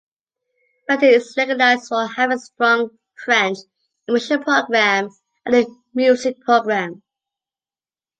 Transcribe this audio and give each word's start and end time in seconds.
Banting 0.87 1.09
is 1.13 1.35
recognized 1.37 1.89
for 1.89 2.07
having 2.07 2.37
a 2.37 2.39
strong 2.39 2.97
French 3.23 3.59
Immersion 4.07 4.41
program 4.43 5.09
and 5.45 5.53
a 5.57 5.67
music 5.93 6.39
program. 6.41 7.03